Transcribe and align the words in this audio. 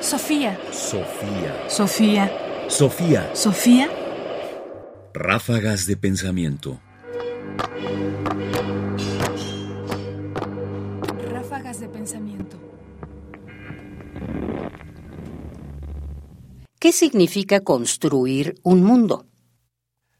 Sofía. 0.00 0.58
Sofía. 0.72 1.68
Sofía. 1.68 2.32
Sofía. 2.68 3.30
Sofía. 3.34 3.88
Ráfagas 5.12 5.86
de 5.86 5.98
pensamiento. 5.98 6.80
Ráfagas 11.30 11.80
de 11.80 11.88
pensamiento. 11.88 12.56
¿Qué 16.78 16.92
significa 16.92 17.60
construir 17.60 18.54
un 18.62 18.82
mundo? 18.82 19.26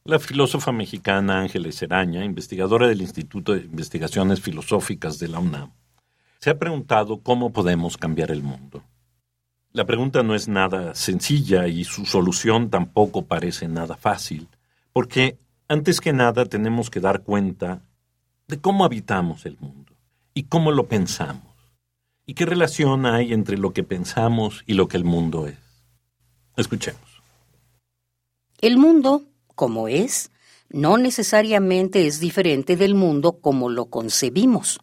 La 0.04 0.18
filósofa 0.18 0.72
mexicana 0.72 1.40
Ángeles 1.40 1.80
Eraña, 1.80 2.22
investigadora 2.22 2.86
del 2.86 3.00
Instituto 3.00 3.54
de 3.54 3.60
Investigaciones 3.60 4.42
Filosóficas 4.42 5.18
de 5.18 5.28
la 5.28 5.38
UNAM, 5.38 5.72
se 6.38 6.50
ha 6.50 6.58
preguntado 6.58 7.22
cómo 7.22 7.50
podemos 7.50 7.96
cambiar 7.96 8.30
el 8.30 8.42
mundo. 8.42 8.84
La 9.72 9.86
pregunta 9.86 10.24
no 10.24 10.34
es 10.34 10.48
nada 10.48 10.96
sencilla 10.96 11.68
y 11.68 11.84
su 11.84 12.04
solución 12.04 12.70
tampoco 12.70 13.26
parece 13.26 13.68
nada 13.68 13.96
fácil, 13.96 14.48
porque 14.92 15.38
antes 15.68 16.00
que 16.00 16.12
nada 16.12 16.44
tenemos 16.46 16.90
que 16.90 16.98
dar 16.98 17.22
cuenta 17.22 17.80
de 18.48 18.58
cómo 18.58 18.84
habitamos 18.84 19.46
el 19.46 19.56
mundo 19.60 19.92
y 20.34 20.44
cómo 20.44 20.72
lo 20.72 20.88
pensamos 20.88 21.54
y 22.26 22.34
qué 22.34 22.46
relación 22.46 23.06
hay 23.06 23.32
entre 23.32 23.58
lo 23.58 23.72
que 23.72 23.84
pensamos 23.84 24.64
y 24.66 24.74
lo 24.74 24.88
que 24.88 24.96
el 24.96 25.04
mundo 25.04 25.46
es. 25.46 25.58
Escuchemos. 26.56 27.22
El 28.60 28.76
mundo, 28.76 29.22
como 29.54 29.86
es, 29.86 30.32
no 30.68 30.98
necesariamente 30.98 32.08
es 32.08 32.18
diferente 32.18 32.76
del 32.76 32.96
mundo 32.96 33.38
como 33.40 33.68
lo 33.68 33.86
concebimos. 33.86 34.80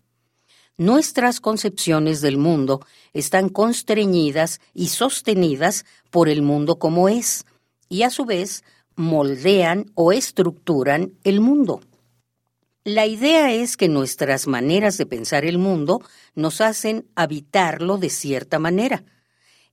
Nuestras 0.80 1.40
concepciones 1.40 2.22
del 2.22 2.38
mundo 2.38 2.86
están 3.12 3.50
constreñidas 3.50 4.62
y 4.76 4.90
sostenidas 4.90 5.86
por 6.12 6.30
el 6.30 6.44
mundo 6.44 6.78
como 6.78 7.10
es, 7.10 7.46
y 7.90 8.04
a 8.04 8.12
su 8.12 8.26
vez 8.26 8.64
moldean 8.96 9.92
o 9.96 10.12
estructuran 10.12 11.14
el 11.24 11.42
mundo. 11.42 11.82
La 12.84 13.08
idea 13.08 13.52
es 13.52 13.76
que 13.76 13.90
nuestras 13.90 14.46
maneras 14.46 15.00
de 15.00 15.08
pensar 15.08 15.46
el 15.46 15.58
mundo 15.58 16.00
nos 16.36 16.62
hacen 16.62 17.08
habitarlo 17.16 17.98
de 17.98 18.12
cierta 18.12 18.60
manera, 18.60 19.04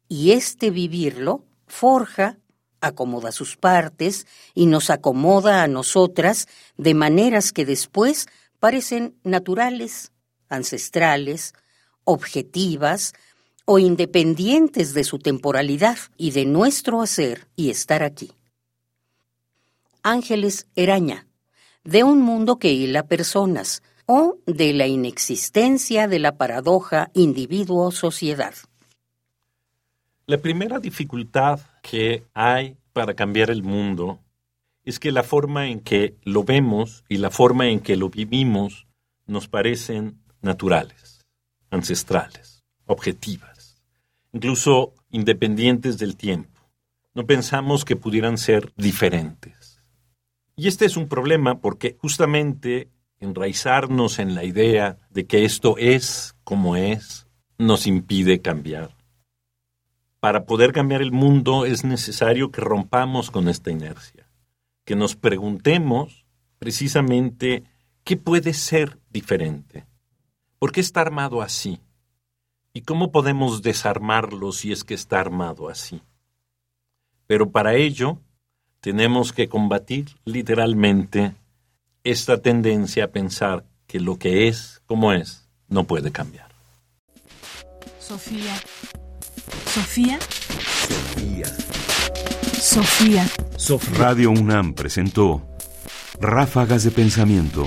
y 0.08 0.30
este 0.30 0.70
vivirlo 0.70 1.44
forja, 1.66 2.38
acomoda 2.80 3.30
sus 3.30 3.58
partes 3.58 4.27
y 4.55 4.64
nos 4.64 4.88
acomoda 4.88 5.62
a 5.62 5.69
nosotras 5.69 6.48
de 6.78 6.94
maneras 6.94 7.52
que 7.52 7.66
después 7.66 8.27
parecen 8.58 9.16
naturales, 9.22 10.12
ancestrales, 10.48 11.55
objetivas 12.05 13.14
o 13.64 13.78
independientes 13.78 14.95
de 14.95 15.05
su 15.05 15.19
temporalidad 15.19 15.98
y 16.17 16.33
de 16.33 16.45
nuestro 16.45 17.03
hacer 17.03 17.48
y 17.56 17.70
estar 17.70 18.03
aquí. 18.03 18.33
Ángeles 20.03 20.67
Eraña, 20.77 21.27
de 21.83 22.05
un 22.05 22.20
mundo 22.20 22.59
que 22.59 22.72
hila 22.72 23.06
personas 23.06 23.83
o 24.06 24.37
de 24.47 24.75
la 24.75 24.87
inexistencia 24.87 26.09
de 26.09 26.19
la 26.19 26.37
paradoja 26.37 27.11
individuo-sociedad. 27.15 28.55
La 30.27 30.39
primera 30.39 30.78
dificultad 30.78 31.61
que 31.83 32.25
hay 32.34 32.77
para 32.92 33.15
cambiar 33.15 33.50
el 33.50 33.62
mundo 33.62 34.20
es 34.84 34.98
que 34.98 35.12
la 35.12 35.22
forma 35.22 35.69
en 35.69 35.81
que 35.81 36.17
lo 36.22 36.45
vemos 36.45 37.05
y 37.09 37.17
la 37.17 37.31
forma 37.31 37.69
en 37.69 37.81
que 37.81 37.97
lo 37.97 38.11
vivimos 38.11 38.87
nos 39.27 39.48
parecen 39.48 40.20
naturales, 40.45 41.27
ancestrales, 41.70 42.64
objetivas, 42.87 43.83
incluso 44.33 44.95
independientes 45.11 45.98
del 45.98 46.17
tiempo. 46.17 46.70
No 47.14 47.27
pensamos 47.27 47.84
que 47.84 47.97
pudieran 47.97 48.39
ser 48.39 48.72
diferentes. 48.77 49.83
Y 50.56 50.69
este 50.69 50.84
es 50.84 50.97
un 50.97 51.09
problema 51.09 51.60
porque 51.60 51.97
justamente 52.00 52.91
enraizarnos 53.19 54.19
en 54.19 54.34
la 54.34 54.44
idea 54.44 54.99
de 55.10 55.27
que 55.27 55.44
esto 55.44 55.77
es 55.78 56.37
como 56.44 56.77
es 56.77 57.27
nos 57.59 57.87
impide 57.87 58.41
cambiar. 58.41 58.97
Para 60.21 60.44
poder 60.44 60.72
cambiar 60.72 61.03
el 61.03 61.12
mundo 61.12 61.66
es 61.66 61.84
necesario 61.84 62.50
que 62.50 62.60
rompamos 62.60 63.31
con 63.31 63.49
esta 63.49 63.71
inercia, 63.71 64.28
que 64.84 64.97
nos 64.97 65.16
preguntemos 65.16 66.27
precisamente 66.59 67.65
qué 68.04 68.16
puede 68.16 68.54
ser 68.54 68.99
diferente. 69.10 69.87
¿Por 70.64 70.72
qué 70.72 70.80
está 70.80 71.02
armado 71.02 71.42
así? 71.42 71.78
¿Y 72.72 72.80
cómo 72.80 73.12
podemos 73.12 73.60
desarmarlo 73.60 74.50
si 74.50 74.72
es 74.72 74.82
que 74.82 74.94
está 74.94 75.20
armado 75.20 75.69
así? 75.69 76.00
Pero 77.26 77.50
para 77.50 77.75
ello 77.75 78.19
tenemos 78.80 79.34
que 79.34 79.47
combatir 79.47 80.16
literalmente 80.24 81.34
esta 82.03 82.41
tendencia 82.41 83.04
a 83.04 83.08
pensar 83.08 83.66
que 83.86 84.00
lo 84.00 84.19
que 84.19 84.48
es 84.48 84.80
como 84.86 85.12
es 85.12 85.50
no 85.69 85.84
puede 85.84 86.12
cambiar. 86.12 86.48
Sofía. 87.98 88.56
Sofía. 89.66 90.19
Sofía. 90.88 91.47
Sofía. 93.58 93.98
Radio 93.98 94.30
UNAM 94.30 94.72
presentó 94.72 95.47
Ráfagas 96.19 96.84
de 96.84 96.91
Pensamiento. 96.91 97.66